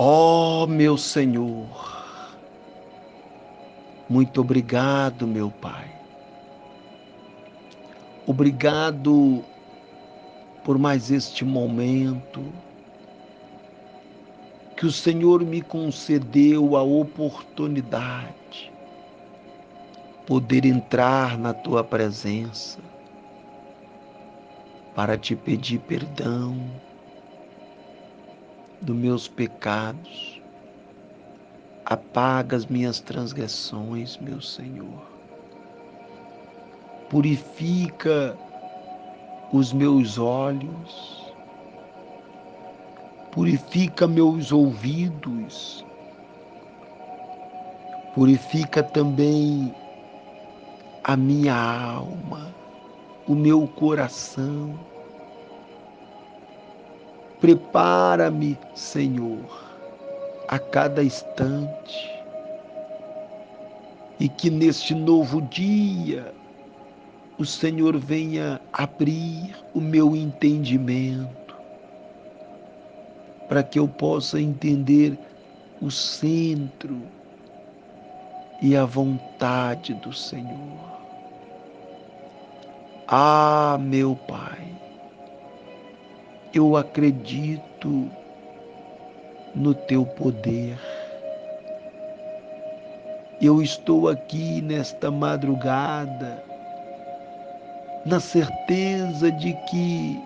[0.00, 1.66] Ó oh, meu Senhor,
[4.08, 5.92] muito obrigado, meu Pai.
[8.24, 9.44] Obrigado
[10.62, 12.44] por mais este momento
[14.76, 18.72] que o Senhor me concedeu a oportunidade
[20.28, 22.78] poder entrar na tua presença
[24.94, 26.87] para te pedir perdão
[28.80, 30.40] dos meus pecados.
[31.84, 35.02] Apaga as minhas transgressões, meu Senhor.
[37.08, 38.36] Purifica
[39.52, 41.32] os meus olhos.
[43.32, 45.84] Purifica meus ouvidos.
[48.14, 49.74] Purifica também
[51.04, 52.54] a minha alma,
[53.26, 54.78] o meu coração
[57.40, 59.46] Prepara-me, Senhor,
[60.48, 62.10] a cada instante,
[64.18, 66.34] e que neste novo dia
[67.38, 71.54] o Senhor venha abrir o meu entendimento,
[73.48, 75.16] para que eu possa entender
[75.80, 77.00] o centro
[78.60, 80.98] e a vontade do Senhor.
[83.06, 84.74] Ah, meu Pai,
[86.54, 88.10] eu acredito
[89.54, 90.78] no teu poder.
[93.40, 96.42] Eu estou aqui nesta madrugada
[98.04, 100.20] na certeza de que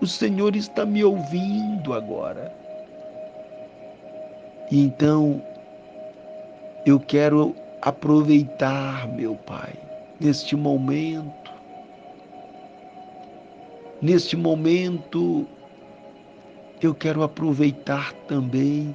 [0.00, 2.52] o Senhor está me ouvindo agora.
[4.70, 5.42] E então
[6.86, 9.72] eu quero aproveitar, meu Pai,
[10.20, 11.47] neste momento
[14.00, 15.44] Neste momento,
[16.80, 18.94] eu quero aproveitar também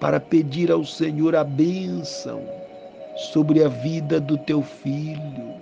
[0.00, 2.42] para pedir ao Senhor a bênção
[3.16, 5.54] sobre a vida do teu filho.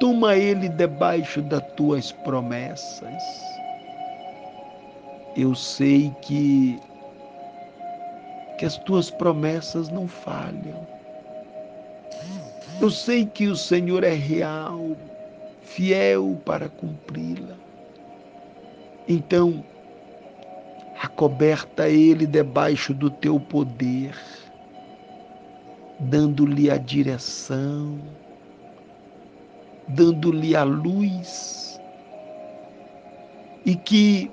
[0.00, 3.22] Toma ele debaixo das tuas promessas.
[5.36, 6.80] Eu sei que
[8.58, 10.84] que as tuas promessas não falham.
[12.80, 14.96] Eu sei que o Senhor é real,
[15.78, 17.54] fiel para cumpri-la.
[19.06, 19.64] Então,
[21.00, 24.12] acoberta ele debaixo do teu poder,
[26.00, 27.96] dando-lhe a direção,
[29.86, 31.80] dando-lhe a luz,
[33.64, 34.28] e que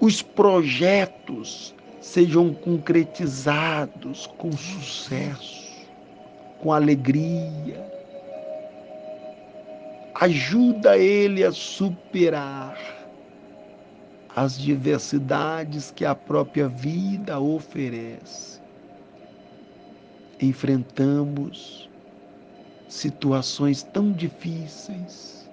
[0.00, 5.88] os projetos sejam concretizados com sucesso,
[6.60, 8.03] com alegria,
[10.24, 12.78] ajuda ele a superar
[14.34, 18.60] as diversidades que a própria vida oferece.
[20.40, 21.90] Enfrentamos
[22.88, 25.50] situações tão difíceis,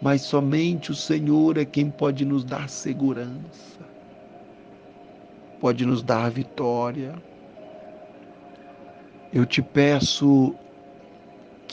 [0.00, 3.80] mas somente o Senhor é quem pode nos dar segurança,
[5.60, 7.14] pode nos dar vitória.
[9.32, 10.54] Eu te peço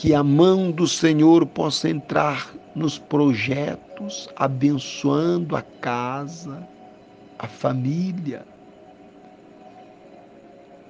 [0.00, 6.66] que a mão do Senhor possa entrar nos projetos, abençoando a casa,
[7.38, 8.42] a família.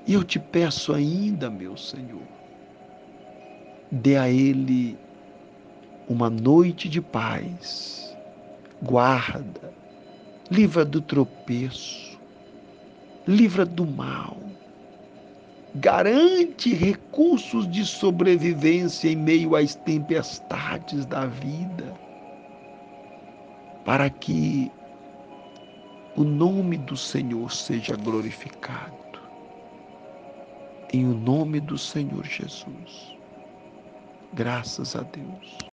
[0.06, 2.22] E eu te peço ainda, meu Senhor,
[3.91, 4.97] dê a ele
[6.09, 8.16] uma noite de paz,
[8.81, 9.75] guarda,
[10.49, 12.16] livra do tropeço,
[13.26, 14.50] livra do mal
[15.75, 21.94] garante recursos de sobrevivência em meio às tempestades da vida,
[23.84, 24.70] para que
[26.16, 28.98] o nome do Senhor seja glorificado.
[30.92, 33.16] Em o nome do Senhor Jesus.
[34.34, 35.69] Graças a Deus.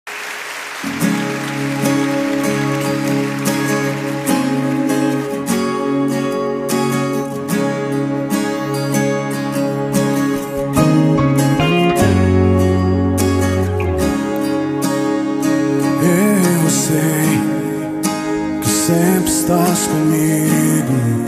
[18.91, 21.25] Estás comigo,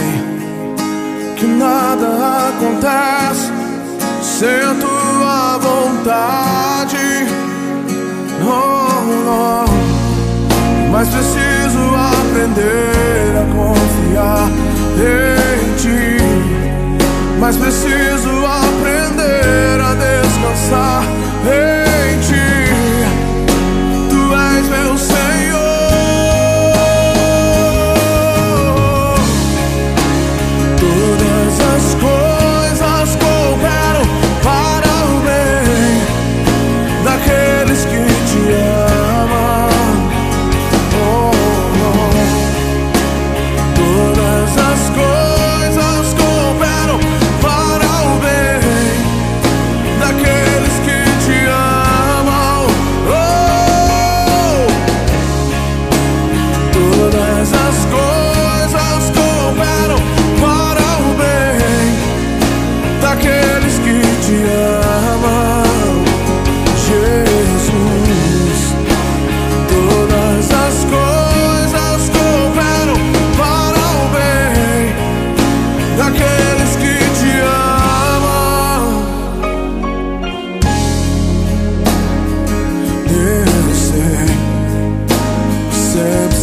[1.37, 3.51] que nada acontece
[4.21, 6.78] sem tua vontade.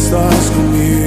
[0.07, 1.06] estás comigo.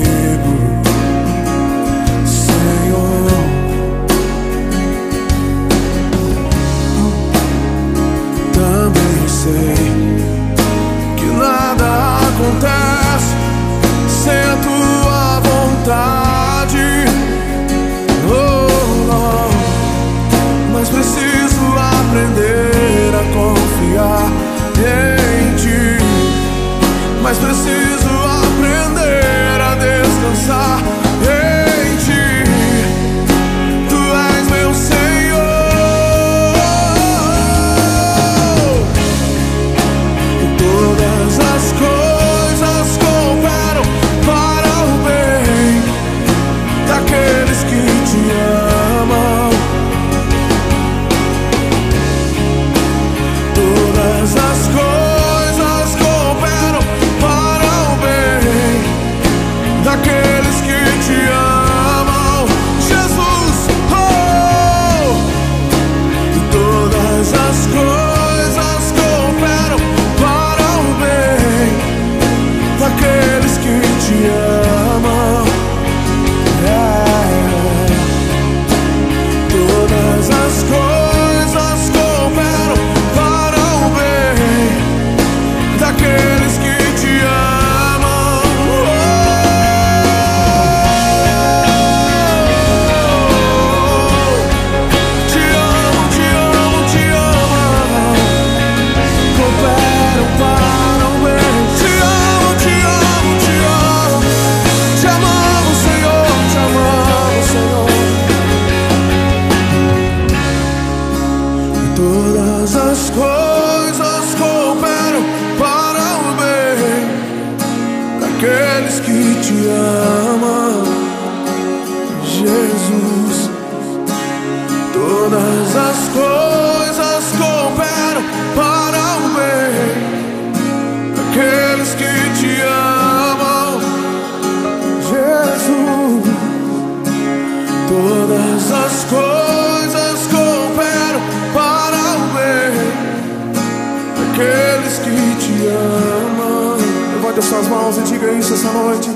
[147.90, 149.10] mãos te diga essa noite.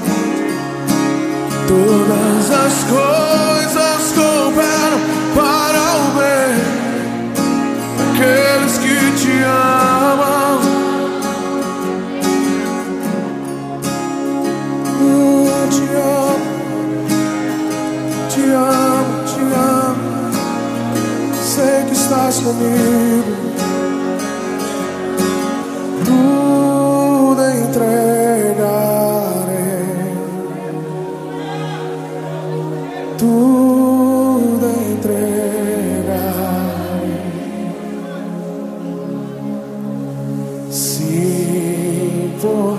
[1.68, 5.00] Todas as coisas cooperam
[5.34, 6.54] para o bem
[8.10, 10.60] Aqueles que te amam.
[15.00, 16.46] Eu te amo,
[18.28, 20.04] te amo, te amo.
[21.42, 23.44] Sei que estás comigo.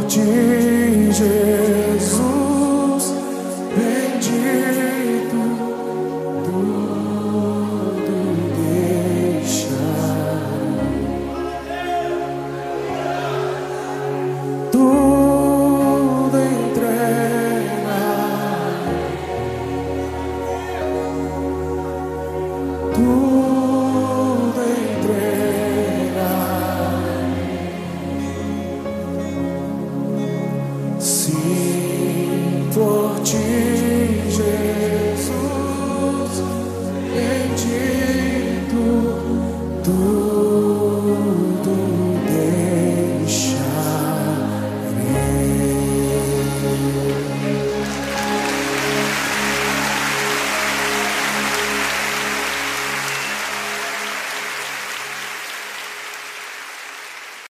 [0.07, 0.21] 拒
[1.11, 1.64] 绝。
[39.85, 40.14] tu.